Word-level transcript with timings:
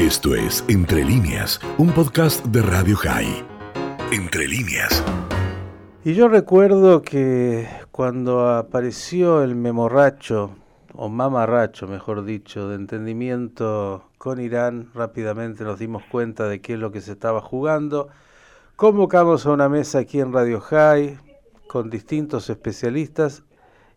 Esto 0.00 0.34
es 0.34 0.64
Entre 0.68 1.04
líneas, 1.04 1.60
un 1.76 1.92
podcast 1.92 2.42
de 2.46 2.62
Radio 2.62 2.96
High. 2.96 3.44
Entre 4.10 4.48
líneas. 4.48 5.04
Y 6.06 6.14
yo 6.14 6.28
recuerdo 6.28 7.02
que 7.02 7.68
cuando 7.90 8.48
apareció 8.48 9.42
el 9.42 9.54
memorracho, 9.56 10.52
o 10.94 11.10
mamarracho 11.10 11.86
mejor 11.86 12.24
dicho, 12.24 12.70
de 12.70 12.76
entendimiento 12.76 14.08
con 14.16 14.40
Irán, 14.40 14.88
rápidamente 14.94 15.64
nos 15.64 15.78
dimos 15.78 16.02
cuenta 16.10 16.48
de 16.48 16.62
qué 16.62 16.72
es 16.72 16.78
lo 16.78 16.92
que 16.92 17.02
se 17.02 17.12
estaba 17.12 17.42
jugando. 17.42 18.08
Convocamos 18.76 19.44
a 19.44 19.50
una 19.50 19.68
mesa 19.68 19.98
aquí 19.98 20.18
en 20.18 20.32
Radio 20.32 20.62
High 20.62 21.18
con 21.68 21.90
distintos 21.90 22.48
especialistas 22.48 23.42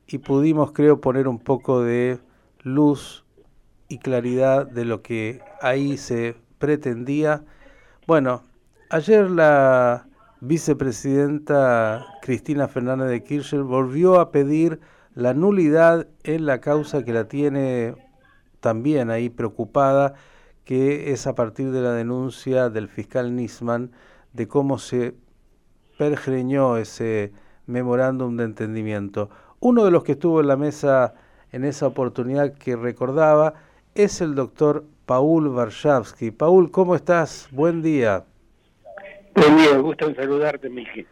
y 0.05 0.17
pudimos, 0.17 0.73
creo, 0.73 0.99
poner 0.99 1.29
un 1.29 1.39
poco 1.39 1.81
de 1.81 2.19
luz 2.61 3.22
y 3.93 3.99
claridad 3.99 4.65
de 4.65 4.85
lo 4.85 5.03
que 5.03 5.39
ahí 5.61 5.97
se 5.97 6.35
pretendía. 6.57 7.43
Bueno, 8.07 8.41
ayer 8.89 9.29
la 9.29 10.07
vicepresidenta 10.41 12.03
Cristina 12.23 12.67
Fernández 12.67 13.09
de 13.09 13.23
Kirchner 13.23 13.61
volvió 13.61 14.19
a 14.19 14.31
pedir 14.31 14.79
la 15.13 15.35
nulidad 15.35 16.07
en 16.23 16.47
la 16.47 16.59
causa 16.59 17.05
que 17.05 17.13
la 17.13 17.27
tiene 17.27 17.93
también 18.61 19.11
ahí 19.11 19.29
preocupada, 19.29 20.15
que 20.65 21.11
es 21.11 21.27
a 21.27 21.35
partir 21.35 21.69
de 21.69 21.81
la 21.81 21.91
denuncia 21.91 22.71
del 22.71 22.87
fiscal 22.87 23.35
Nisman 23.35 23.91
de 24.33 24.47
cómo 24.47 24.79
se 24.79 25.13
pergreñó 25.99 26.77
ese 26.77 27.31
memorándum 27.67 28.37
de 28.37 28.45
entendimiento. 28.45 29.29
Uno 29.59 29.85
de 29.85 29.91
los 29.91 30.03
que 30.03 30.13
estuvo 30.13 30.41
en 30.41 30.47
la 30.47 30.57
mesa 30.57 31.13
en 31.51 31.63
esa 31.63 31.85
oportunidad 31.85 32.53
que 32.53 32.75
recordaba 32.75 33.53
es 33.95 34.21
el 34.21 34.35
doctor 34.35 34.85
Paul 35.05 35.49
Varshavsky. 35.49 36.31
Paul, 36.31 36.71
¿cómo 36.71 36.95
estás? 36.95 37.47
Buen 37.51 37.81
día. 37.81 38.25
Buen 39.35 39.57
día, 39.57 39.77
gusto 39.77 40.07
en 40.07 40.15
saludarte, 40.15 40.69
Miki. 40.69 41.05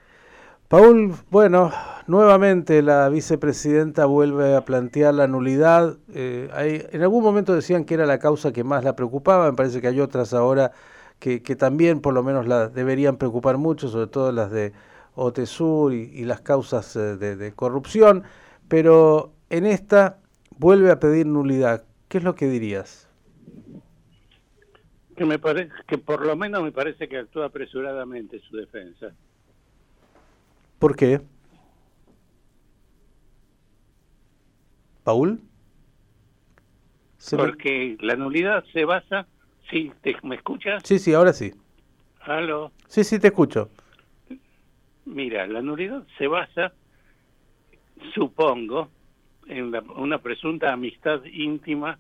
Paul, 0.67 1.13
bueno, 1.29 1.71
nuevamente 2.07 2.81
la 2.81 3.09
vicepresidenta 3.09 4.05
vuelve 4.05 4.55
a 4.55 4.63
plantear 4.63 5.13
la 5.13 5.27
nulidad. 5.27 5.97
Eh, 6.13 6.89
en 6.91 7.01
algún 7.01 7.23
momento 7.23 7.53
decían 7.53 7.83
que 7.83 7.95
era 7.95 8.05
la 8.05 8.19
causa 8.19 8.53
que 8.53 8.63
más 8.63 8.83
la 8.83 8.95
preocupaba, 8.95 9.51
me 9.51 9.55
parece 9.55 9.81
que 9.81 9.87
hay 9.87 9.99
otras 9.99 10.33
ahora 10.33 10.71
que, 11.19 11.39
también 11.55 11.99
por 11.99 12.13
lo 12.13 12.23
menos 12.23 12.47
la 12.47 12.67
deberían 12.67 13.17
preocupar 13.17 13.57
mucho, 13.57 13.89
sobre 13.89 14.07
todo 14.07 14.31
las 14.31 14.49
de 14.49 14.71
OTESUR 15.15 15.93
y, 15.93 16.09
y 16.13 16.23
las 16.23 16.41
causas 16.41 16.95
eh, 16.95 17.17
de, 17.17 17.35
de 17.35 17.51
corrupción, 17.51 18.23
pero 18.67 19.33
en 19.49 19.65
esta 19.65 20.17
vuelve 20.57 20.89
a 20.89 20.99
pedir 20.99 21.27
nulidad. 21.27 21.83
¿Qué 22.11 22.17
es 22.17 22.25
lo 22.25 22.35
que 22.35 22.49
dirías? 22.49 23.07
Que 25.15 25.23
me 25.23 25.39
parece 25.39 25.71
que 25.87 25.97
por 25.97 26.25
lo 26.25 26.35
menos 26.35 26.61
me 26.61 26.73
parece 26.73 27.07
que 27.07 27.17
actúa 27.17 27.45
apresuradamente 27.45 28.37
su 28.41 28.57
defensa. 28.57 29.15
¿Por 30.77 30.93
qué? 30.97 31.21
¿Paul? 35.05 35.39
Porque 37.37 37.95
la 38.01 38.17
nulidad 38.17 38.65
se 38.73 38.83
basa... 38.83 39.25
Sí, 39.69 39.89
¿me 40.23 40.35
escuchas? 40.35 40.83
Sí, 40.83 40.99
sí, 40.99 41.13
ahora 41.13 41.31
sí. 41.31 41.53
¿Aló? 42.19 42.73
Sí, 42.87 43.05
sí, 43.05 43.19
te 43.19 43.27
escucho. 43.27 43.69
Mira, 45.05 45.47
la 45.47 45.61
nulidad 45.61 46.05
se 46.17 46.27
basa, 46.27 46.73
supongo, 48.13 48.89
en 49.47 49.73
una 49.95 50.19
presunta 50.19 50.71
amistad 50.71 51.23
íntima 51.25 51.99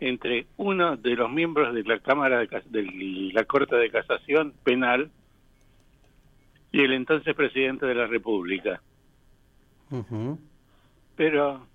entre 0.00 0.46
uno 0.56 0.96
de 0.96 1.14
los 1.14 1.30
miembros 1.30 1.74
de 1.74 1.82
la 1.82 1.98
Cámara 2.00 2.40
de, 2.40 3.30
la 3.32 3.44
Corte 3.44 3.76
de 3.76 3.90
Casación 3.90 4.52
Penal 4.62 5.10
y 6.72 6.80
el 6.82 6.92
entonces 6.92 7.34
presidente 7.34 7.86
de 7.86 7.94
la 7.94 8.06
República. 8.06 8.82
Pero 11.16 11.66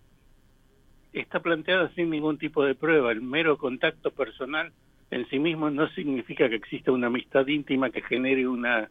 está 1.13 1.39
planteada 1.39 1.89
sin 1.95 2.09
ningún 2.09 2.38
tipo 2.38 2.63
de 2.63 2.75
prueba. 2.75 3.12
El 3.12 3.22
mero 3.22 3.57
contacto 3.57 4.12
personal 4.12 4.72
en 5.09 5.28
sí 5.29 5.39
mismo 5.39 5.69
no 5.69 5.89
significa 5.89 6.47
que 6.47 6.56
exista 6.56 6.91
una 6.91 7.07
amistad 7.07 7.47
íntima 7.47 7.89
que 7.89 8.01
genere 8.01 8.47
una 8.47 8.89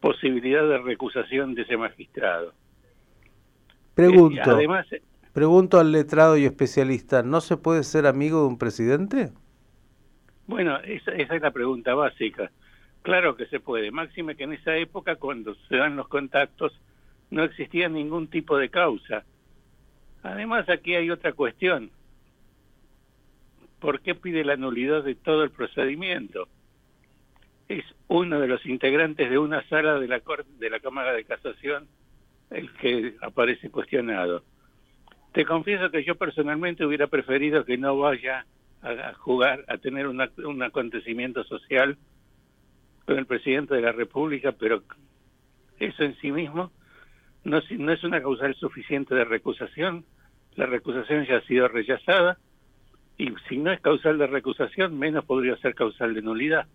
posibilidad 0.00 0.62
de 0.62 0.78
recusación 0.78 1.54
de 1.54 1.62
ese 1.62 1.76
magistrado. 1.76 2.52
Pregunto. 3.94 4.38
Eh, 4.38 4.42
además, 4.44 4.86
Pregunto 5.36 5.78
al 5.78 5.92
letrado 5.92 6.38
y 6.38 6.46
especialista, 6.46 7.22
¿no 7.22 7.42
se 7.42 7.58
puede 7.58 7.84
ser 7.84 8.06
amigo 8.06 8.40
de 8.40 8.46
un 8.46 8.56
presidente? 8.56 9.32
Bueno, 10.46 10.78
esa, 10.78 11.10
es 11.10 11.28
la 11.42 11.50
pregunta 11.50 11.94
básica. 11.94 12.50
Claro 13.02 13.36
que 13.36 13.44
se 13.44 13.60
puede, 13.60 13.90
máxime 13.90 14.34
que 14.34 14.44
en 14.44 14.54
esa 14.54 14.74
época, 14.78 15.16
cuando 15.16 15.54
se 15.68 15.76
dan 15.76 15.94
los 15.94 16.08
contactos, 16.08 16.72
no 17.30 17.44
existía 17.44 17.90
ningún 17.90 18.28
tipo 18.28 18.56
de 18.56 18.70
causa. 18.70 19.26
Además, 20.22 20.70
aquí 20.70 20.94
hay 20.94 21.10
otra 21.10 21.34
cuestión. 21.34 21.90
¿Por 23.78 24.00
qué 24.00 24.14
pide 24.14 24.42
la 24.42 24.56
nulidad 24.56 25.04
de 25.04 25.16
todo 25.16 25.44
el 25.44 25.50
procedimiento? 25.50 26.48
Es 27.68 27.84
uno 28.08 28.40
de 28.40 28.48
los 28.48 28.64
integrantes 28.64 29.28
de 29.28 29.36
una 29.36 29.62
sala 29.68 30.00
de 30.00 30.08
la, 30.08 30.22
de 30.58 30.70
la 30.70 30.80
Cámara 30.80 31.12
de 31.12 31.24
Casación 31.24 31.88
el 32.48 32.72
que 32.72 33.16
aparece 33.20 33.68
cuestionado. 33.68 34.42
Te 35.36 35.44
confieso 35.44 35.90
que 35.90 36.02
yo 36.02 36.14
personalmente 36.14 36.86
hubiera 36.86 37.08
preferido 37.08 37.66
que 37.66 37.76
no 37.76 37.98
vaya 37.98 38.46
a, 38.80 39.12
jugar, 39.12 39.66
a 39.68 39.76
tener 39.76 40.06
un 40.06 40.62
acontecimiento 40.62 41.44
social 41.44 41.98
con 43.04 43.18
el 43.18 43.26
presidente 43.26 43.74
de 43.74 43.82
la 43.82 43.92
República, 43.92 44.52
pero 44.52 44.82
eso 45.78 46.04
en 46.04 46.16
sí 46.22 46.32
mismo 46.32 46.70
no, 47.44 47.60
no 47.78 47.92
es 47.92 48.02
una 48.02 48.22
causal 48.22 48.54
suficiente 48.54 49.14
de 49.14 49.26
recusación. 49.26 50.06
La 50.54 50.64
recusación 50.64 51.26
ya 51.26 51.36
ha 51.36 51.42
sido 51.42 51.68
rechazada 51.68 52.38
y 53.18 53.28
si 53.46 53.58
no 53.58 53.70
es 53.72 53.80
causal 53.82 54.16
de 54.16 54.28
recusación, 54.28 54.98
menos 54.98 55.26
podría 55.26 55.58
ser 55.58 55.74
causal 55.74 56.14
de 56.14 56.22
nulidad. 56.22 56.66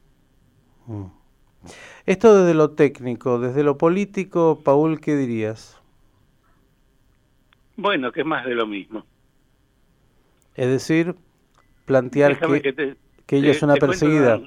Mm. 0.85 1.05
Esto 2.05 2.43
desde 2.43 2.53
lo 2.53 2.69
técnico, 2.69 3.39
desde 3.39 3.63
lo 3.63 3.79
político, 3.79 4.61
Paul, 4.63 5.01
¿qué 5.01 5.15
dirías? 5.15 5.80
Bueno, 7.81 8.11
que 8.11 8.21
es 8.21 8.27
más 8.27 8.45
de 8.45 8.53
lo 8.53 8.67
mismo. 8.67 9.03
Es 10.53 10.67
decir, 10.67 11.15
plantear 11.85 12.37
que, 12.37 12.95
que, 13.25 13.37
ella 13.37 13.51
es 13.51 13.63
una 13.63 13.75
perseguida. 13.75 14.39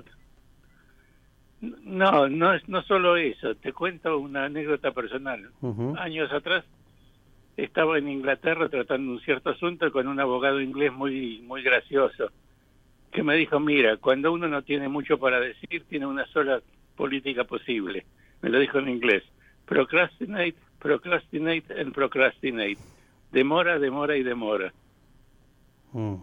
no, 1.61 2.29
no 2.29 2.55
es 2.55 2.69
no 2.69 2.83
solo 2.83 3.17
eso. 3.17 3.57
Te 3.57 3.73
cuento 3.73 4.19
una 4.19 4.45
anécdota 4.45 4.93
personal. 4.93 5.51
Años 5.99 6.33
atrás 6.33 6.65
estaba 7.57 7.99
en 7.99 8.09
Inglaterra 8.09 8.69
tratando 8.69 9.11
un 9.11 9.21
cierto 9.21 9.51
asunto 9.51 9.91
con 9.91 10.07
un 10.07 10.21
abogado 10.21 10.61
inglés 10.61 10.93
muy 10.93 11.43
muy 11.43 11.63
gracioso 11.63 12.31
que 13.11 13.23
me 13.23 13.37
dijo, 13.37 13.59
mira, 13.59 13.97
cuando 13.97 14.33
uno 14.33 14.49
no 14.49 14.63
tiene 14.63 14.89
mucho 14.89 15.19
para 15.19 15.41
decir, 15.41 15.85
tiene 15.89 16.07
una 16.07 16.27
sola 16.27 16.61
política 16.97 17.45
posible. 17.45 18.07
Me 18.43 18.49
lo 18.49 18.59
dijo 18.59 18.79
en 18.79 18.89
inglés. 18.89 19.23
Procrastinate, 19.67 20.57
procrastinate 20.81 21.81
and 21.81 21.93
procrastinate 21.93 22.79
demora, 23.35 23.79
demora 23.79 24.17
y 24.17 24.23
demora. 24.23 24.73
Mm. 25.93 26.15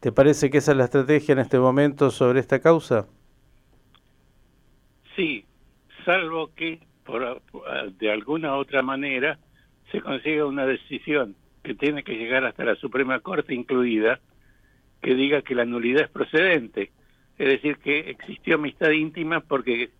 ¿Te 0.00 0.12
parece 0.12 0.50
que 0.50 0.58
esa 0.58 0.72
es 0.72 0.78
la 0.78 0.84
estrategia 0.84 1.32
en 1.32 1.38
este 1.38 1.58
momento 1.58 2.10
sobre 2.10 2.40
esta 2.40 2.60
causa? 2.60 3.06
Sí, 5.16 5.44
salvo 6.04 6.50
que 6.54 6.80
por, 7.04 7.40
de 7.98 8.12
alguna 8.12 8.56
otra 8.56 8.82
manera 8.82 9.38
se 9.90 10.00
consiga 10.00 10.44
una 10.44 10.66
decisión 10.66 11.34
que 11.62 11.74
tiene 11.74 12.02
que 12.02 12.14
llegar 12.14 12.44
hasta 12.44 12.64
la 12.64 12.76
Suprema 12.76 13.20
Corte 13.20 13.54
incluida, 13.54 14.20
que 15.00 15.14
diga 15.14 15.42
que 15.42 15.54
la 15.54 15.64
nulidad 15.64 16.02
es 16.02 16.10
procedente. 16.10 16.90
Es 17.38 17.48
decir, 17.48 17.78
que 17.78 18.10
existió 18.10 18.56
amistad 18.56 18.90
íntima 18.90 19.40
porque 19.40 19.90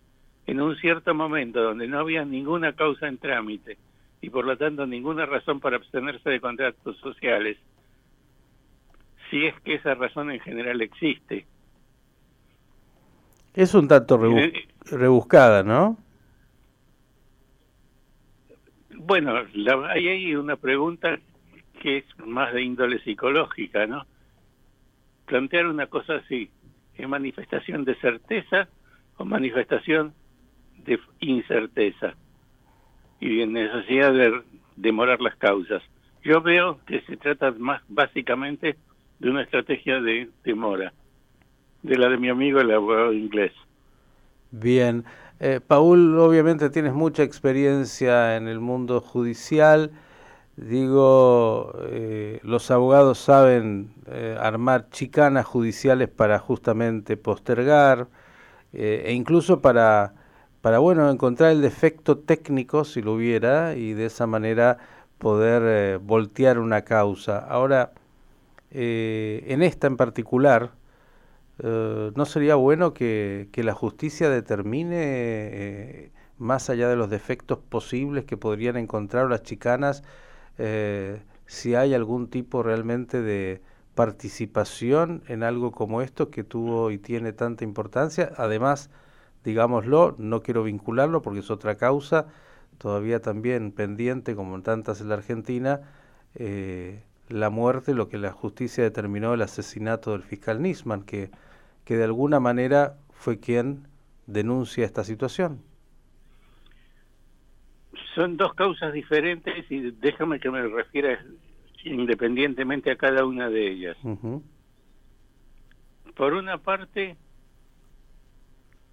en 0.47 0.61
un 0.61 0.75
cierto 0.77 1.13
momento 1.13 1.61
donde 1.61 1.87
no 1.87 1.99
había 1.99 2.25
ninguna 2.25 2.73
causa 2.73 3.07
en 3.07 3.17
trámite, 3.17 3.77
y 4.21 4.29
por 4.29 4.45
lo 4.45 4.57
tanto 4.57 4.85
ninguna 4.85 5.25
razón 5.25 5.59
para 5.59 5.77
abstenerse 5.77 6.29
de 6.29 6.41
contratos 6.41 6.97
sociales, 6.97 7.57
si 9.29 9.45
es 9.45 9.59
que 9.61 9.75
esa 9.75 9.95
razón 9.95 10.31
en 10.31 10.39
general 10.39 10.81
existe. 10.81 11.45
Es 13.53 13.73
un 13.73 13.87
tanto 13.87 14.19
rebuscada, 14.85 15.63
¿no? 15.63 15.97
Bueno, 18.95 19.33
la, 19.53 19.91
hay 19.91 20.07
ahí 20.07 20.35
una 20.35 20.55
pregunta 20.55 21.19
que 21.81 21.99
es 21.99 22.05
más 22.25 22.53
de 22.53 22.61
índole 22.61 22.99
psicológica, 22.99 23.87
¿no? 23.87 24.05
Plantear 25.25 25.67
una 25.67 25.87
cosa 25.87 26.15
así, 26.15 26.49
¿es 26.95 27.07
manifestación 27.07 27.85
de 27.85 27.95
certeza 27.95 28.67
o 29.17 29.25
manifestación 29.25 30.13
de 30.85 30.99
incerteza? 31.21 32.15
Y 33.19 33.45
necesidad 33.45 34.13
de 34.13 34.41
demorar 34.75 35.21
las 35.21 35.35
causas. 35.35 35.83
Yo 36.23 36.41
veo 36.41 36.79
que 36.85 37.01
se 37.01 37.17
trata 37.17 37.51
más 37.51 37.81
básicamente 37.87 38.75
de 39.19 39.29
una 39.29 39.43
estrategia 39.43 40.01
de 40.01 40.29
demora. 40.43 40.93
de 41.81 41.97
la 41.97 42.09
de 42.09 42.17
mi 42.17 42.27
amigo 42.27 42.59
el 42.59 42.71
abogado 42.71 43.13
inglés. 43.13 43.53
Bien. 44.51 45.05
Eh, 45.39 45.61
Paul, 45.65 46.19
obviamente 46.19 46.69
tienes 46.69 46.93
mucha 46.93 47.23
experiencia 47.23 48.35
en 48.35 48.49
el 48.49 48.59
mundo 48.59 48.99
judicial. 48.99 49.91
Digo, 50.57 51.71
eh, 51.89 52.41
los 52.43 52.69
abogados 52.69 53.19
saben 53.19 53.93
eh, 54.07 54.35
armar 54.37 54.89
chicanas 54.89 55.45
judiciales 55.45 56.09
para 56.09 56.37
justamente 56.39 57.15
postergar 57.15 58.07
e 58.73 59.13
incluso 59.13 59.61
para, 59.61 60.13
para, 60.61 60.79
bueno, 60.79 61.09
encontrar 61.09 61.51
el 61.51 61.61
defecto 61.61 62.17
técnico 62.17 62.85
si 62.85 63.01
lo 63.01 63.13
hubiera 63.13 63.75
y 63.75 63.93
de 63.93 64.05
esa 64.05 64.27
manera 64.27 64.77
poder 65.17 65.99
voltear 65.99 66.59
una 66.59 66.83
causa. 66.83 67.39
Ahora, 67.39 67.93
en 68.71 69.61
esta 69.63 69.87
en 69.87 69.97
particular, 69.97 70.71
eh, 71.61 72.11
¿no 72.15 72.25
sería 72.25 72.55
bueno 72.55 72.93
que, 72.93 73.49
la 73.55 73.73
justicia 73.73 74.29
determine, 74.29 74.95
eh, 74.97 76.11
más 76.37 76.69
allá 76.69 76.87
de 76.87 76.95
los 76.95 77.09
defectos 77.09 77.59
posibles 77.59 78.25
que 78.25 78.37
podrían 78.37 78.77
encontrar 78.77 79.29
las 79.29 79.43
chicanas, 79.43 80.03
eh, 80.57 81.21
si 81.47 81.75
hay 81.75 81.93
algún 81.93 82.29
tipo 82.29 82.63
realmente 82.63 83.21
de 83.21 83.61
participación 83.95 85.23
en 85.27 85.43
algo 85.43 85.71
como 85.71 86.01
esto 86.01 86.29
que 86.29 86.43
tuvo 86.43 86.91
y 86.91 86.97
tiene 86.97 87.33
tanta 87.33 87.63
importancia? 87.65 88.31
Además, 88.37 88.89
digámoslo, 89.49 90.15
no 90.17 90.41
quiero 90.41 90.63
vincularlo 90.63 91.21
porque 91.21 91.41
es 91.41 91.51
otra 91.51 91.75
causa, 91.75 92.27
todavía 92.77 93.21
también 93.21 93.71
pendiente, 93.71 94.35
como 94.35 94.55
en 94.55 94.63
tantas 94.63 95.01
en 95.01 95.09
la 95.09 95.15
Argentina, 95.15 95.81
la 97.27 97.49
muerte, 97.49 97.93
lo 97.93 98.07
que 98.07 98.17
la 98.17 98.31
justicia 98.31 98.83
determinó, 98.83 99.33
el 99.33 99.41
asesinato 99.41 100.11
del 100.13 100.23
fiscal 100.23 100.61
Nisman, 100.61 101.03
que 101.03 101.29
que 101.89 101.97
de 101.97 102.03
alguna 102.03 102.39
manera 102.39 102.97
fue 103.09 103.39
quien 103.39 103.87
denuncia 104.27 104.85
esta 104.85 105.03
situación. 105.03 105.63
Son 108.13 108.37
dos 108.37 108.53
causas 108.53 108.93
diferentes 108.93 109.65
y 109.71 109.89
déjame 109.89 110.39
que 110.39 110.51
me 110.51 110.61
refiera 110.67 111.19
independientemente 111.83 112.91
a 112.91 112.95
cada 112.95 113.25
una 113.25 113.49
de 113.49 113.71
ellas. 113.71 113.97
Por 116.15 116.33
una 116.35 116.59
parte, 116.59 117.17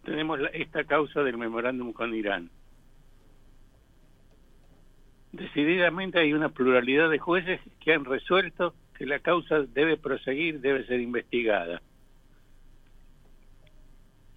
tenemos 0.06 0.38
esta 0.52 0.84
causa 0.84 1.24
del 1.24 1.36
memorándum 1.36 1.92
con 1.92 2.14
Irán. 2.14 2.48
Decididamente 5.32 6.20
hay 6.20 6.32
una 6.32 6.48
pluralidad 6.48 7.10
de 7.10 7.18
jueces 7.18 7.60
que 7.80 7.92
han 7.92 8.04
resuelto 8.04 8.72
que 8.96 9.04
la 9.04 9.18
causa 9.18 9.62
debe 9.62 9.96
proseguir, 9.96 10.60
debe 10.60 10.86
ser 10.86 11.00
investigada. 11.00 11.82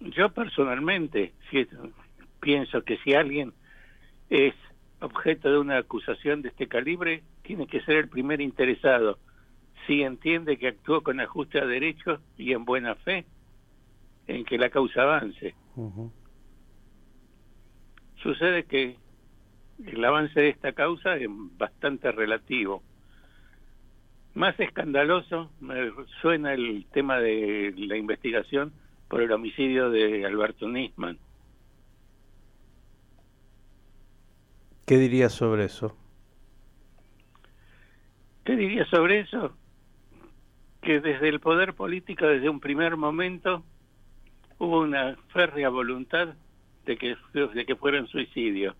Yo 0.00 0.30
personalmente 0.30 1.32
pienso 2.40 2.82
que 2.82 2.98
si 2.98 3.14
alguien 3.14 3.52
es 4.28 4.54
objeto 5.00 5.52
de 5.52 5.58
una 5.58 5.78
acusación 5.78 6.42
de 6.42 6.48
este 6.48 6.66
calibre, 6.66 7.22
tiene 7.42 7.68
que 7.68 7.80
ser 7.82 7.96
el 7.96 8.08
primer 8.08 8.40
interesado. 8.40 9.18
Si 9.86 10.02
entiende 10.02 10.58
que 10.58 10.68
actuó 10.68 11.02
con 11.02 11.20
ajuste 11.20 11.60
a 11.60 11.64
derecho 11.64 12.20
y 12.36 12.52
en 12.52 12.64
buena 12.64 12.96
fe, 12.96 13.24
en 14.26 14.44
que 14.44 14.58
la 14.58 14.68
causa 14.68 15.02
avance. 15.02 15.54
Sucede 18.22 18.64
que 18.64 18.96
el 19.86 20.04
avance 20.04 20.38
de 20.38 20.50
esta 20.50 20.72
causa 20.72 21.16
es 21.16 21.28
bastante 21.56 22.12
relativo. 22.12 22.82
Más 24.34 24.58
escandaloso 24.60 25.50
me 25.60 25.90
suena 26.20 26.54
el 26.54 26.86
tema 26.92 27.18
de 27.18 27.74
la 27.76 27.96
investigación 27.96 28.72
por 29.08 29.22
el 29.22 29.32
homicidio 29.32 29.90
de 29.90 30.24
Alberto 30.24 30.68
Nisman. 30.68 31.18
¿Qué 34.86 34.98
dirías 34.98 35.32
sobre 35.32 35.64
eso? 35.64 35.96
¿Qué 38.44 38.56
diría 38.56 38.84
sobre 38.86 39.20
eso? 39.20 39.56
Que 40.82 41.00
desde 41.00 41.28
el 41.28 41.40
poder 41.40 41.74
político, 41.74 42.26
desde 42.26 42.48
un 42.48 42.60
primer 42.60 42.96
momento, 42.96 43.64
hubo 44.60 44.80
una 44.80 45.16
férrea 45.32 45.70
voluntad 45.70 46.28
de 46.84 46.96
que, 46.96 47.16
de 47.32 47.66
que 47.66 47.76
fuera 47.76 47.98
un 47.98 48.06
suicidio. 48.06 48.76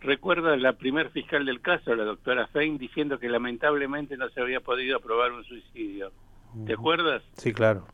Recuerda 0.00 0.56
la 0.56 0.72
primer 0.72 1.10
fiscal 1.10 1.44
del 1.44 1.60
caso, 1.60 1.94
la 1.94 2.04
doctora 2.04 2.48
Fein, 2.48 2.78
diciendo 2.78 3.18
que 3.18 3.28
lamentablemente 3.28 4.16
no 4.16 4.28
se 4.30 4.40
había 4.40 4.60
podido 4.60 4.96
aprobar 4.96 5.32
un 5.32 5.44
suicidio. 5.44 6.12
¿Te 6.66 6.72
acuerdas? 6.72 7.22
Sí, 7.36 7.52
claro. 7.52 7.86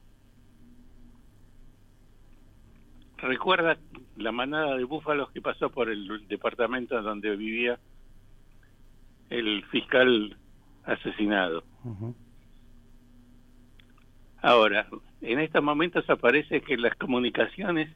recuerda 3.19 3.77
la 4.17 4.31
manada 4.31 4.77
de 4.77 4.85
búfalos 4.85 5.31
que 5.33 5.41
pasó 5.41 5.71
por 5.71 5.91
el 5.91 6.27
departamento 6.29 7.03
donde 7.03 7.35
vivía 7.37 7.79
el 9.29 9.65
fiscal 9.67 10.37
asesinado. 10.85 11.65
Ahora, 14.41 14.89
en 15.21 15.41
estos 15.41 15.63
momentos 15.63 16.09
aparece 16.09 16.61
que 16.61 16.77
las 16.77 16.95
comunicaciones 16.97 17.91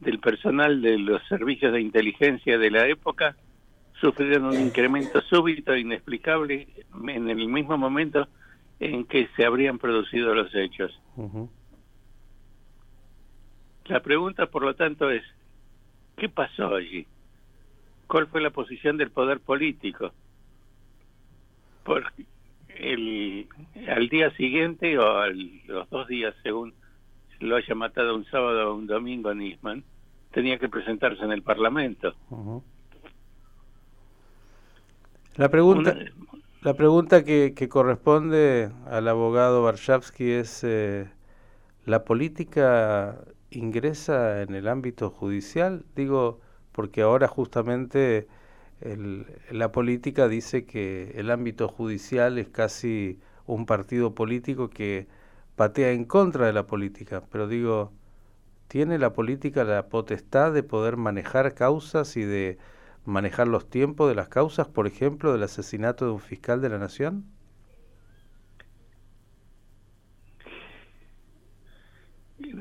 del 0.00 0.20
personal 0.20 0.82
de 0.82 0.98
los 0.98 1.22
servicios 1.28 1.72
de 1.72 1.80
inteligencia 1.80 2.58
de 2.58 2.70
la 2.70 2.86
época 2.86 3.36
sufrieron 4.00 4.46
un 4.46 4.60
incremento 4.60 5.20
súbito 5.22 5.72
e 5.72 5.80
inexplicable 5.80 6.68
en 7.08 7.30
el 7.30 7.48
mismo 7.48 7.78
momento 7.78 8.28
en 8.80 9.04
que 9.04 9.28
se 9.36 9.44
habrían 9.44 9.78
producido 9.78 10.34
los 10.34 10.54
hechos. 10.54 11.00
La 13.86 14.00
pregunta, 14.00 14.46
por 14.46 14.62
lo 14.62 14.74
tanto, 14.74 15.10
es, 15.10 15.22
¿qué 16.16 16.28
pasó 16.28 16.74
allí? 16.74 17.06
¿Cuál 18.06 18.26
fue 18.26 18.40
la 18.40 18.50
posición 18.50 18.96
del 18.96 19.10
poder 19.10 19.40
político? 19.40 20.12
Porque 21.84 22.24
el, 22.78 23.48
al 23.88 24.08
día 24.08 24.30
siguiente 24.36 24.98
o 24.98 25.18
a 25.18 25.28
los 25.28 25.88
dos 25.90 26.08
días, 26.08 26.34
según 26.42 26.74
lo 27.40 27.56
haya 27.56 27.74
matado 27.74 28.14
un 28.14 28.24
sábado 28.26 28.70
o 28.70 28.74
un 28.76 28.86
domingo 28.86 29.34
Nisman, 29.34 29.84
tenía 30.32 30.58
que 30.58 30.68
presentarse 30.68 31.22
en 31.22 31.32
el 31.32 31.42
Parlamento. 31.42 32.14
La 35.36 35.48
pregunta, 35.48 35.96
la 36.62 36.74
pregunta 36.74 37.24
que, 37.24 37.54
que, 37.54 37.68
corresponde 37.68 38.70
al 38.86 39.08
abogado 39.08 39.62
Varshavsky 39.62 40.30
es, 40.30 40.64
eh, 40.64 41.08
¿la 41.84 42.04
política 42.04 43.18
ingresa 43.50 44.42
en 44.42 44.54
el 44.54 44.68
ámbito 44.68 45.10
judicial? 45.10 45.84
Digo, 45.94 46.40
porque 46.72 47.02
ahora 47.02 47.28
justamente 47.28 48.26
la 48.80 49.72
política 49.72 50.28
dice 50.28 50.66
que 50.66 51.12
el 51.16 51.30
ámbito 51.30 51.68
judicial 51.68 52.38
es 52.38 52.48
casi 52.48 53.18
un 53.46 53.66
partido 53.66 54.14
político 54.14 54.70
que 54.70 55.08
patea 55.56 55.92
en 55.92 56.04
contra 56.04 56.46
de 56.46 56.52
la 56.52 56.66
política, 56.66 57.22
pero 57.30 57.48
digo, 57.48 57.92
¿tiene 58.68 58.98
la 58.98 59.12
política 59.14 59.64
la 59.64 59.88
potestad 59.88 60.52
de 60.52 60.62
poder 60.62 60.96
manejar 60.96 61.54
causas 61.54 62.16
y 62.16 62.24
de 62.24 62.58
manejar 63.04 63.48
los 63.48 63.68
tiempos 63.70 64.08
de 64.08 64.14
las 64.16 64.28
causas, 64.28 64.68
por 64.68 64.86
ejemplo, 64.86 65.32
del 65.32 65.42
asesinato 65.44 66.06
de 66.06 66.12
un 66.12 66.20
fiscal 66.20 66.60
de 66.60 66.68
la 66.70 66.78
nación? 66.78 67.24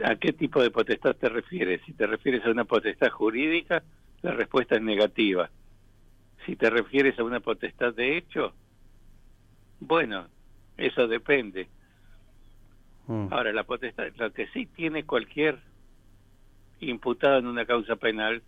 ¿A 0.06 0.16
qué 0.18 0.34
tipo 0.34 0.62
de 0.62 0.72
potestad 0.72 1.16
te 1.16 1.30
refieres? 1.30 1.82
Si 1.86 1.94
te 1.94 2.08
refieres 2.08 2.46
a 2.46 2.52
una 2.52 2.66
potestad 2.66 3.10
jurídica, 3.10 3.84
la 4.22 4.32
respuesta 4.34 4.76
es 4.76 4.82
negativa. 4.82 5.50
Si 6.46 6.56
te 6.56 6.70
refieres 6.70 7.18
a 7.20 7.24
una 7.24 7.40
potestad 7.40 7.94
de 7.94 8.18
hecho, 8.18 8.54
bueno, 9.80 10.28
eso 10.78 11.08
depende. 11.08 11.68
Mm. 13.08 13.28
Ahora, 13.32 13.52
la 13.52 13.64
potestad, 13.64 14.06
lo 14.16 14.32
que 14.32 14.48
sí 14.48 14.66
tiene 14.66 15.06
cualquier 15.06 15.60
imputado 16.80 17.38
en 17.40 17.48
una 17.48 17.66
causa 17.66 17.96
penal 17.96 18.42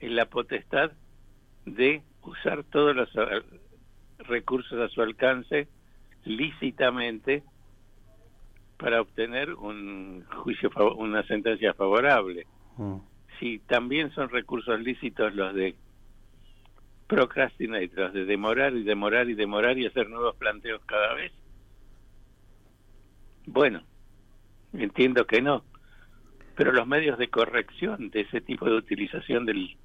es 0.00 0.10
la 0.10 0.26
potestad 0.26 0.92
de 1.66 2.02
usar 2.22 2.64
todos 2.64 2.94
los 2.94 3.08
eh, 3.16 3.42
recursos 4.18 4.78
a 4.80 4.92
su 4.92 5.02
alcance 5.02 5.68
lícitamente 6.24 7.42
para 8.78 9.00
obtener 9.00 9.54
un 9.54 10.24
juicio, 10.42 10.70
una 10.96 11.22
sentencia 11.26 11.74
favorable. 11.74 12.46
Mm. 12.76 12.96
Si 13.38 13.58
también 13.60 14.10
son 14.12 14.28
recursos 14.28 14.80
lícitos 14.80 15.34
los 15.34 15.54
de 15.54 15.74
procrastinar, 17.06 17.82
los 17.94 18.12
de 18.12 18.24
demorar 18.24 18.74
y 18.74 18.82
demorar 18.82 19.28
y 19.28 19.34
demorar 19.34 19.78
y 19.78 19.86
hacer 19.86 20.08
nuevos 20.08 20.36
planteos 20.36 20.80
cada 20.86 21.14
vez, 21.14 21.32
bueno, 23.46 23.82
entiendo 24.72 25.26
que 25.26 25.42
no. 25.42 25.64
Pero 26.56 26.72
los 26.72 26.86
medios 26.86 27.18
de 27.18 27.28
corrección 27.28 28.10
de 28.10 28.20
ese 28.20 28.40
tipo 28.40 28.66
de 28.66 28.76
utilización 28.76 29.44
del 29.44 29.76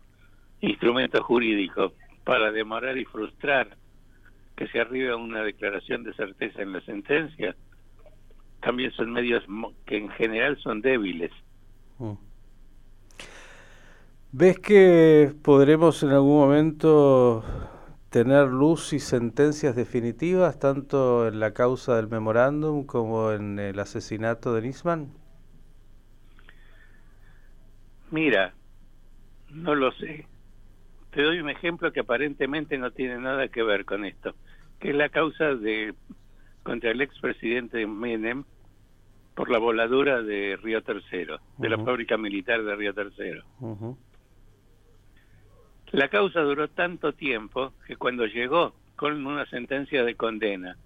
instrumento 0.61 1.23
jurídico 1.23 1.93
para 2.23 2.51
demorar 2.51 2.97
y 2.97 3.05
frustrar 3.05 3.75
que 4.55 4.67
se 4.67 4.79
arriba 4.79 5.15
una 5.15 5.41
declaración 5.41 6.03
de 6.03 6.13
certeza 6.13 6.61
en 6.61 6.73
la 6.73 6.81
sentencia, 6.81 7.55
también 8.61 8.91
son 8.91 9.11
medios 9.11 9.43
que 9.85 9.97
en 9.97 10.09
general 10.09 10.57
son 10.57 10.81
débiles. 10.81 11.31
Mm. 11.97 12.13
¿Ves 14.31 14.59
que 14.59 15.33
podremos 15.41 16.03
en 16.03 16.09
algún 16.09 16.37
momento 16.37 17.43
tener 18.11 18.47
luz 18.47 18.93
y 18.93 18.99
sentencias 18.99 19.75
definitivas 19.75 20.59
tanto 20.59 21.27
en 21.27 21.39
la 21.39 21.51
causa 21.55 21.95
del 21.95 22.09
memorándum 22.09 22.85
como 22.85 23.31
en 23.31 23.57
el 23.57 23.79
asesinato 23.79 24.53
de 24.53 24.61
Nisman? 24.61 25.07
Mira, 28.11 28.53
no 29.49 29.73
lo 29.73 29.91
sé. 29.93 30.27
Te 31.09 31.23
doy 31.23 31.39
un 31.39 31.49
ejemplo 31.49 31.91
que 31.91 32.01
aparentemente 32.01 32.77
no 32.77 32.91
tiene 32.91 33.17
nada 33.17 33.47
que 33.47 33.63
ver 33.63 33.83
con 33.83 34.05
esto, 34.05 34.35
que 34.79 34.91
es 34.91 34.95
la 34.95 35.09
causa 35.09 35.55
de 35.55 35.95
contra 36.61 36.91
el 36.91 37.01
expresidente 37.01 37.87
Menem 37.87 38.43
por 39.33 39.49
la 39.49 39.57
voladura 39.57 40.21
de 40.21 40.55
Río 40.61 40.83
Tercero, 40.83 41.39
de 41.57 41.69
la 41.69 41.79
fábrica 41.83 42.15
militar 42.15 42.63
de 42.63 42.75
Río 42.75 42.93
Tercero. 42.93 43.43
La 45.91 46.07
causa 46.07 46.41
duró 46.41 46.67
tanto 46.67 47.13
tiempo 47.13 47.73
que 47.87 47.95
cuando 47.95 48.25
llegó 48.25 48.73
con 48.95 49.25
una 49.25 49.45
sentencia 49.47 50.03
de 50.03 50.15
condena 50.15 50.77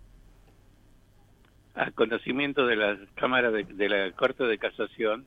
a 1.75 1.91
conocimiento 1.91 2.65
de 2.67 2.75
la 2.75 2.97
Cámara 3.15 3.51
de, 3.51 3.89
la 3.89 4.11
Corte 4.11 4.43
de 4.43 4.57
Casación, 4.57 5.25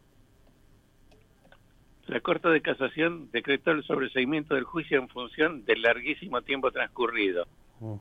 la 2.06 2.21
Corte 2.21 2.49
de 2.49 2.62
Casación 2.62 3.30
decretó 3.33 3.73
el 3.73 3.83
sobreseimiento 3.83 4.54
del 4.54 4.64
juicio 4.64 4.99
en 4.99 5.09
función 5.09 5.64
del 5.64 5.83
larguísimo 5.83 6.40
tiempo 6.42 6.71
transcurrido. 6.71 7.47
Mm. 7.80 7.95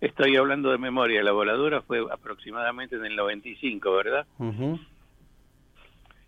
Estoy 0.00 0.36
hablando 0.36 0.70
de 0.70 0.78
memoria, 0.78 1.22
la 1.22 1.32
voladura 1.32 1.80
fue 1.82 2.04
aproximadamente 2.10 2.96
en 2.96 3.06
el 3.06 3.16
95, 3.16 3.92
¿verdad? 3.94 4.26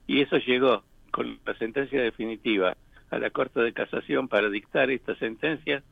Y 0.07 0.23
eso 0.23 0.39
llegó 0.39 0.85
con 1.11 1.39
la 1.45 1.55
sentencia 1.59 2.01
definitiva 2.01 2.77
a 3.11 3.19
la 3.19 3.31
Corte 3.31 3.61
de 3.61 3.73
Casación 3.73 4.29
para 4.29 4.49
dictar 4.49 4.91
esta 4.91 5.15
sentencia 5.17 5.83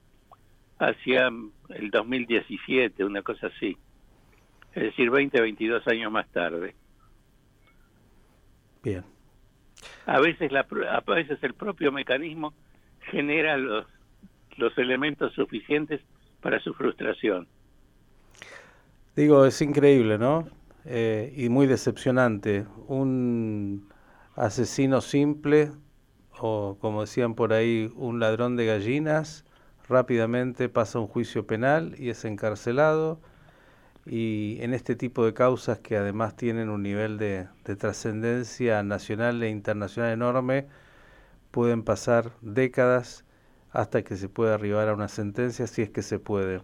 hacia 0.79 1.29
el 1.71 1.91
2017, 1.91 3.05
una 3.05 3.23
cosa 3.23 3.49
así. 3.49 3.77
Es 4.75 4.83
decir, 4.83 5.11
20, 5.11 5.41
22 5.41 5.87
años 5.89 6.13
más 6.13 6.29
tarde. 6.29 6.75
Bien. 8.83 9.05
A 10.05 10.21
veces, 10.21 10.53
la, 10.53 10.67
a 10.91 11.01
veces 11.01 11.39
el 11.43 11.55
propio 11.55 11.91
mecanismo 11.93 12.53
genera 13.11 13.57
los, 13.57 13.87
los 14.57 14.77
elementos 14.79 15.33
suficientes 15.33 16.01
para 16.41 16.61
su 16.61 16.75
frustración. 16.75 17.49
Digo, 19.17 19.47
es 19.47 19.63
increíble, 19.63 20.19
¿no? 20.19 20.49
Eh, 20.85 21.33
y 21.37 21.49
muy 21.49 21.67
decepcionante. 21.67 22.67
Un 22.87 23.89
asesino 24.37 25.01
simple 25.01 25.71
o 26.41 26.77
como 26.81 27.03
decían 27.03 27.35
por 27.35 27.53
ahí, 27.53 27.93
un 27.97 28.21
ladrón 28.21 28.57
de 28.57 28.67
gallinas, 28.67 29.45
rápidamente 29.89 30.69
pasa 30.69 30.99
un 30.99 31.07
juicio 31.07 31.47
penal 31.47 31.95
y 31.99 32.11
es 32.11 32.25
encarcelado. 32.25 33.21
Y 34.05 34.59
en 34.61 34.73
este 34.73 34.95
tipo 34.95 35.25
de 35.25 35.35
causas 35.35 35.81
que 35.81 35.97
además 35.97 36.37
tienen 36.37 36.69
un 36.69 36.83
nivel 36.83 37.19
de, 37.19 37.49
trascendencia 37.79 38.83
nacional 38.83 39.43
e 39.43 39.51
internacional 39.51 40.13
enorme, 40.13 40.67
pueden 41.51 41.83
pasar 41.83 42.33
décadas 42.41 43.25
hasta 43.73 44.03
que 44.03 44.17
se 44.17 44.29
pueda 44.29 44.55
arribar 44.55 44.89
a 44.89 44.95
una 44.95 45.09
sentencia, 45.09 45.67
si 45.67 45.83
es 45.83 45.91
que 45.91 46.03
se 46.03 46.19
puede. 46.19 46.63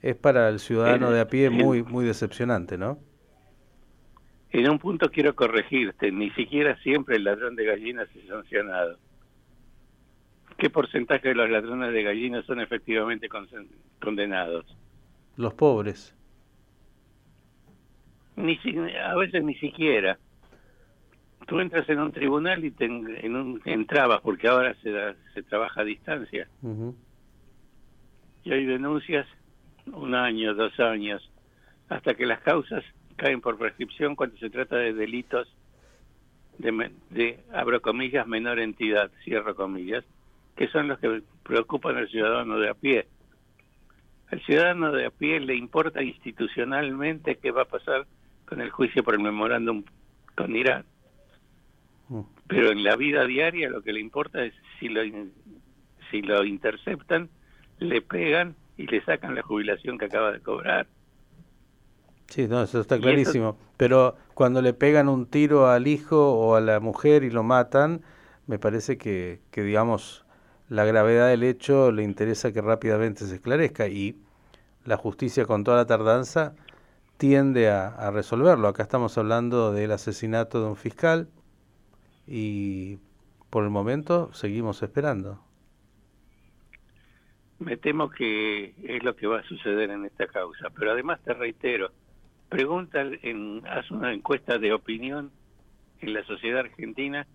Es 0.00 0.16
para 0.16 0.48
el 0.48 0.60
ciudadano 0.60 1.10
de 1.10 1.20
a 1.20 1.28
pie 1.28 1.50
muy, 1.50 1.82
muy 1.82 2.04
decepcionante, 2.06 2.78
¿no? 2.78 2.98
En 4.52 4.68
un 4.68 4.78
punto 4.78 5.10
quiero 5.10 5.34
corregirte, 5.34 6.10
ni 6.10 6.30
siquiera 6.30 6.76
siempre 6.78 7.16
el 7.16 7.24
ladrón 7.24 7.54
de 7.54 7.64
gallinas 7.64 8.08
es 8.16 8.26
sancionado. 8.26 8.98
¿Qué 10.58 10.68
porcentaje 10.70 11.28
de 11.28 11.34
los 11.34 11.48
ladrones 11.48 11.92
de 11.92 12.02
gallinas 12.02 12.44
son 12.46 12.60
efectivamente 12.60 13.28
condenados? 14.00 14.66
Los 15.36 15.54
pobres. 15.54 16.14
Ni 18.36 18.58
a 19.02 19.14
veces 19.16 19.44
ni 19.44 19.54
siquiera. 19.54 20.18
Tú 21.46 21.60
entras 21.60 21.88
en 21.88 22.00
un 22.00 22.12
tribunal 22.12 22.64
y 22.64 22.72
te, 22.72 22.84
en 22.84 23.36
un, 23.36 23.60
entrabas, 23.64 24.20
porque 24.20 24.48
ahora 24.48 24.74
se, 24.82 24.92
se 25.32 25.42
trabaja 25.44 25.80
a 25.80 25.84
distancia. 25.84 26.48
Y 28.44 28.52
hay 28.52 28.66
denuncias 28.66 29.26
un 29.86 30.14
año, 30.14 30.54
dos 30.54 30.78
años, 30.80 31.30
hasta 31.88 32.14
que 32.14 32.26
las 32.26 32.40
causas 32.40 32.84
caen 33.20 33.42
por 33.42 33.58
prescripción 33.58 34.16
cuando 34.16 34.38
se 34.38 34.48
trata 34.48 34.76
de 34.76 34.94
delitos 34.94 35.46
de, 36.56 36.90
de, 37.10 37.38
abro 37.52 37.82
comillas, 37.82 38.26
menor 38.26 38.58
entidad, 38.58 39.10
cierro 39.24 39.54
comillas, 39.54 40.04
que 40.56 40.68
son 40.68 40.88
los 40.88 40.98
que 40.98 41.22
preocupan 41.42 41.98
al 41.98 42.08
ciudadano 42.08 42.58
de 42.58 42.70
a 42.70 42.74
pie. 42.74 43.06
Al 44.30 44.40
ciudadano 44.42 44.90
de 44.92 45.04
a 45.04 45.10
pie 45.10 45.38
le 45.38 45.54
importa 45.54 46.02
institucionalmente 46.02 47.36
qué 47.36 47.50
va 47.50 47.62
a 47.62 47.66
pasar 47.66 48.06
con 48.46 48.62
el 48.62 48.70
juicio 48.70 49.04
por 49.04 49.14
el 49.14 49.20
memorándum 49.20 49.84
con 50.34 50.56
Irán. 50.56 50.86
Mm. 52.08 52.20
Pero 52.46 52.72
en 52.72 52.84
la 52.84 52.96
vida 52.96 53.26
diaria 53.26 53.68
lo 53.68 53.82
que 53.82 53.92
le 53.92 54.00
importa 54.00 54.42
es 54.42 54.54
si 54.78 54.88
lo, 54.88 55.02
si 56.10 56.22
lo 56.22 56.42
interceptan, 56.44 57.28
le 57.80 58.00
pegan 58.00 58.56
y 58.78 58.86
le 58.86 59.02
sacan 59.02 59.34
la 59.34 59.42
jubilación 59.42 59.98
que 59.98 60.06
acaba 60.06 60.32
de 60.32 60.40
cobrar. 60.40 60.86
Sí, 62.30 62.46
no, 62.46 62.62
eso 62.62 62.80
está 62.80 62.98
clarísimo. 62.98 63.58
Pero 63.76 64.16
cuando 64.34 64.62
le 64.62 64.72
pegan 64.72 65.08
un 65.08 65.26
tiro 65.26 65.68
al 65.68 65.88
hijo 65.88 66.32
o 66.32 66.54
a 66.54 66.60
la 66.60 66.78
mujer 66.78 67.24
y 67.24 67.30
lo 67.30 67.42
matan, 67.42 68.02
me 68.46 68.58
parece 68.58 68.96
que, 68.98 69.40
que, 69.50 69.62
digamos, 69.62 70.24
la 70.68 70.84
gravedad 70.84 71.28
del 71.28 71.42
hecho 71.42 71.90
le 71.90 72.04
interesa 72.04 72.52
que 72.52 72.62
rápidamente 72.62 73.26
se 73.26 73.34
esclarezca 73.34 73.88
y 73.88 74.16
la 74.84 74.96
justicia 74.96 75.44
con 75.44 75.64
toda 75.64 75.78
la 75.78 75.86
tardanza 75.86 76.54
tiende 77.16 77.68
a, 77.68 77.88
a 77.88 78.12
resolverlo. 78.12 78.68
Acá 78.68 78.84
estamos 78.84 79.18
hablando 79.18 79.72
del 79.72 79.90
asesinato 79.90 80.62
de 80.62 80.68
un 80.68 80.76
fiscal 80.76 81.28
y 82.28 82.98
por 83.50 83.64
el 83.64 83.70
momento 83.70 84.32
seguimos 84.32 84.84
esperando. 84.84 85.40
Me 87.58 87.76
temo 87.76 88.08
que 88.08 88.74
es 88.82 89.02
lo 89.02 89.14
que 89.16 89.26
va 89.26 89.40
a 89.40 89.42
suceder 89.42 89.90
en 89.90 90.06
esta 90.06 90.26
causa, 90.28 90.70
pero 90.70 90.92
además 90.92 91.20
te 91.22 91.34
reitero, 91.34 91.90
pregunta, 92.50 93.00
en, 93.00 93.62
haz 93.66 93.90
una 93.90 94.12
encuesta 94.12 94.58
de 94.58 94.74
opinión 94.74 95.30
en 96.00 96.12
la 96.12 96.22
sociedad 96.24 96.60
argentina 96.60 97.26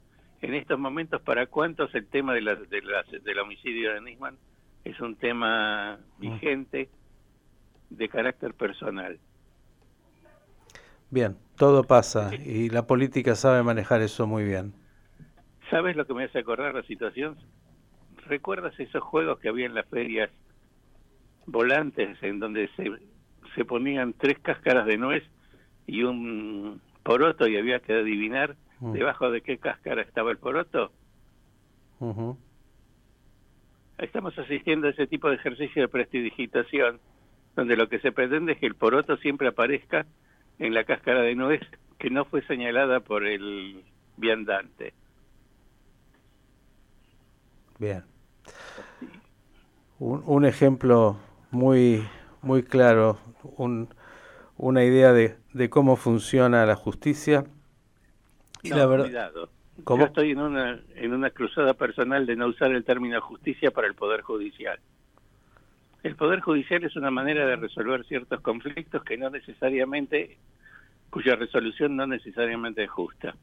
en 0.41 0.53
estos 0.53 0.77
momentos 0.77 1.21
para 1.21 1.47
cuántos 1.47 1.93
el 1.95 2.05
tema 2.07 2.33
de 2.33 2.41
la, 2.41 2.55
de 2.55 2.81
del 3.23 3.39
homicidio 3.39 3.93
de 3.93 4.01
Nisman 4.01 4.37
es 4.83 4.99
un 4.99 5.15
tema 5.15 5.97
vigente 6.19 6.89
de 7.89 8.09
carácter 8.09 8.53
personal. 8.53 9.17
Bien, 11.09 11.37
todo 11.55 11.83
pasa 11.83 12.31
y 12.35 12.69
la 12.69 12.85
política 12.85 13.35
sabe 13.35 13.63
manejar 13.63 14.01
eso 14.01 14.27
muy 14.27 14.43
bien. 14.43 14.73
¿Sabes 15.71 15.95
lo 15.95 16.05
que 16.05 16.13
me 16.13 16.25
hace 16.25 16.39
acordar 16.39 16.75
la 16.75 16.83
situación? 16.83 17.37
¿Recuerdas 18.27 18.79
esos 18.79 19.01
juegos 19.01 19.39
que 19.39 19.49
había 19.49 19.65
en 19.65 19.73
las 19.73 19.87
ferias 19.87 20.29
volantes 21.47 22.21
en 22.21 22.39
donde 22.39 22.69
se 22.75 22.91
se 23.55 23.65
ponían 23.65 24.13
tres 24.13 24.37
cáscaras 24.39 24.85
de 24.85 24.97
nuez 24.97 25.23
y 25.87 26.03
un 26.03 26.81
poroto 27.03 27.47
y 27.47 27.57
había 27.57 27.79
que 27.79 27.93
adivinar 27.93 28.55
mm. 28.79 28.91
debajo 28.93 29.31
de 29.31 29.41
qué 29.41 29.57
cáscara 29.57 30.01
estaba 30.01 30.31
el 30.31 30.37
poroto. 30.37 30.91
Estamos 33.97 34.37
asistiendo 34.37 34.87
a 34.87 34.91
ese 34.91 35.07
tipo 35.07 35.29
de 35.29 35.35
ejercicio 35.35 35.81
de 35.81 35.87
prestidigitación, 35.87 36.99
donde 37.55 37.77
lo 37.77 37.87
que 37.87 37.99
se 37.99 38.11
pretende 38.11 38.53
es 38.53 38.59
que 38.59 38.65
el 38.65 38.75
poroto 38.75 39.17
siempre 39.17 39.47
aparezca 39.47 40.05
en 40.59 40.73
la 40.73 40.83
cáscara 40.83 41.21
de 41.21 41.35
nuez 41.35 41.61
que 41.97 42.09
no 42.09 42.25
fue 42.25 42.41
señalada 42.43 42.99
por 42.99 43.25
el 43.25 43.83
viandante. 44.17 44.93
Bien. 47.79 48.03
Un, 49.99 50.23
un 50.25 50.45
ejemplo 50.45 51.17
muy 51.51 52.05
muy 52.45 52.63
claro 52.63 53.17
un, 53.57 53.89
una 54.57 54.83
idea 54.83 55.11
de, 55.11 55.35
de, 55.53 55.69
cómo 55.69 55.95
funciona 55.95 56.65
la 56.65 56.75
justicia. 56.75 57.45
Y 58.63 58.69
la 58.69 58.85
verdad, 58.85 59.31
Yo 59.85 60.05
estoy 60.05 60.31
en 60.31 60.39
una, 60.39 60.79
en 60.95 61.13
una 61.13 61.29
cruzada 61.31 61.73
personal 61.73 62.25
de 62.25 62.35
no 62.35 62.47
usar 62.47 62.71
el 62.71 62.83
término 62.83 63.19
justicia 63.21 63.71
para 63.71 63.87
el 63.87 63.95
Poder 63.95 64.21
Judicial. 64.21 64.79
El 66.03 66.15
Poder 66.15 66.39
Judicial 66.39 66.83
es 66.83 66.95
una 66.95 67.11
manera 67.11 67.45
de 67.47 67.55
resolver 67.55 68.05
ciertos 68.05 68.39
conflictos 68.41 69.03
que 69.03 69.17
no 69.17 69.29
necesariamente, 69.29 70.37
cuya 71.09 71.35
resolución 71.35 71.95
no 71.95 72.05
necesariamente 72.05 72.83
es 72.83 72.89
justa. 72.89 73.35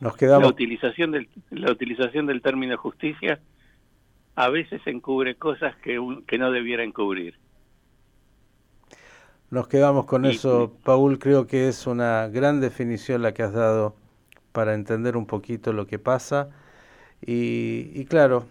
Nos 0.00 0.16
quedamos... 0.16 0.44
La 0.44 0.48
utilización 0.48 1.12
del, 1.12 1.28
la 1.50 1.70
utilización 1.70 2.26
del 2.26 2.42
término 2.42 2.76
justicia 2.76 3.38
a 4.34 4.48
veces 4.48 4.80
encubre 4.86 5.36
cosas 5.36 5.76
que, 5.76 5.98
que 6.26 6.38
no 6.38 6.50
debiera 6.50 6.84
encubrir. 6.84 7.38
Nos 9.50 9.68
quedamos 9.68 10.06
con 10.06 10.24
eso, 10.24 10.72
Paul. 10.82 11.18
Creo 11.18 11.46
que 11.46 11.68
es 11.68 11.86
una 11.86 12.28
gran 12.28 12.60
definición 12.60 13.20
la 13.20 13.34
que 13.34 13.42
has 13.42 13.52
dado 13.52 13.94
para 14.52 14.72
entender 14.72 15.14
un 15.14 15.26
poquito 15.26 15.74
lo 15.74 15.86
que 15.86 15.98
pasa. 15.98 16.48
Y, 17.20 18.04
claro, 18.06 18.46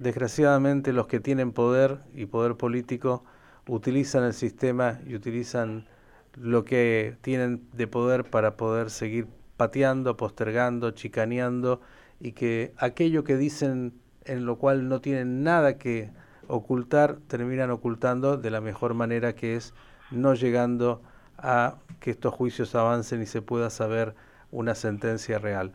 desgraciadamente 0.00 0.92
los 0.92 1.06
que 1.06 1.20
tienen 1.20 1.52
poder 1.52 1.98
y 2.14 2.26
poder 2.26 2.56
político 2.56 3.24
utilizan 3.68 4.24
el 4.24 4.34
sistema 4.34 4.98
y 5.06 5.14
utilizan 5.14 5.86
lo 6.34 6.64
que 6.64 7.16
tienen 7.22 7.62
de 7.72 7.86
poder 7.86 8.24
para 8.24 8.56
poder 8.56 8.90
seguir 8.90 9.28
pateando, 9.56 10.16
postergando, 10.16 10.90
chicaneando 10.90 11.80
y 12.18 12.32
que 12.32 12.72
aquello 12.76 13.22
que 13.22 13.36
dicen 13.36 13.94
en 14.30 14.46
lo 14.46 14.56
cual 14.56 14.88
no 14.88 15.00
tienen 15.00 15.42
nada 15.42 15.76
que 15.76 16.10
ocultar, 16.46 17.18
terminan 17.28 17.70
ocultando 17.70 18.36
de 18.36 18.50
la 18.50 18.60
mejor 18.60 18.94
manera 18.94 19.34
que 19.34 19.56
es 19.56 19.74
no 20.10 20.34
llegando 20.34 21.02
a 21.36 21.76
que 22.00 22.10
estos 22.10 22.32
juicios 22.34 22.74
avancen 22.74 23.22
y 23.22 23.26
se 23.26 23.42
pueda 23.42 23.70
saber 23.70 24.14
una 24.50 24.74
sentencia 24.74 25.38
real. 25.38 25.72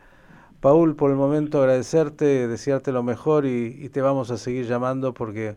Paul, 0.60 0.96
por 0.96 1.10
el 1.10 1.16
momento 1.16 1.60
agradecerte, 1.60 2.48
desearte 2.48 2.92
lo 2.92 3.02
mejor 3.02 3.46
y, 3.46 3.88
te 3.90 4.00
vamos 4.00 4.30
a 4.30 4.36
seguir 4.36 4.66
llamando 4.66 5.12
porque 5.12 5.56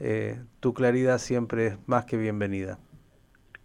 eh, 0.00 0.38
tu 0.60 0.74
claridad 0.74 1.18
siempre 1.18 1.66
es 1.68 1.88
más 1.88 2.04
que 2.04 2.16
bienvenida. 2.16 2.78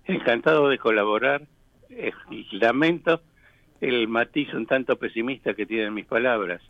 Encantado 0.05 0.69
de 0.69 0.77
colaborar. 0.77 1.43
Eh, 1.89 2.11
lamento 2.51 3.21
el 3.81 4.07
matiz 4.07 4.53
un 4.53 4.65
tanto 4.65 4.97
pesimista 4.97 5.53
que 5.53 5.65
tienen 5.65 5.93
mis 5.93 6.05
palabras. 6.05 6.61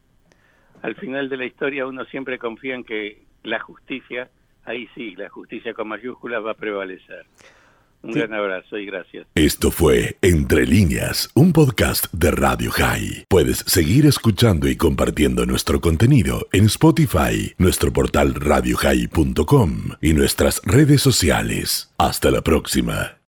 Al 0.82 0.96
final 0.96 1.30
de 1.30 1.38
la 1.38 1.46
historia 1.46 1.86
uno 1.86 2.06
siempre 2.06 2.38
confía 2.38 2.76
en 2.76 2.84
que 2.84 3.22
la 3.44 3.60
justicia, 3.60 4.30
ahí 4.66 4.88
sí, 4.96 5.16
la 5.16 5.30
justicia 5.30 5.74
con 5.74 5.88
mayúsculas 5.88 6.46
va 6.46 6.52
a 6.52 6.56
prevalecer. 6.56 7.26
Un 8.02 8.12
gran 8.12 8.34
abrazo 8.34 8.78
y 8.78 8.86
gracias. 8.86 9.28
Esto 9.36 9.72
fue 9.72 10.18
Entre 10.22 10.66
líneas, 10.66 11.30
un 11.36 11.52
podcast 11.52 12.12
de 12.14 12.32
Radio 12.32 12.72
High. 12.72 13.26
Puedes 13.28 13.58
seguir 13.68 14.06
escuchando 14.06 14.70
y 14.70 14.78
compartiendo 14.78 15.46
nuestro 15.46 15.82
contenido 15.82 16.48
en 16.54 16.66
Spotify, 16.66 17.54
nuestro 17.58 17.92
portal 17.92 18.36
radiohigh.com 18.36 19.72
y 20.02 20.14
nuestras 20.14 20.62
redes 20.64 21.02
sociales. 21.02 21.94
Hasta 21.98 22.32
la 22.32 22.42
próxima. 22.42 23.19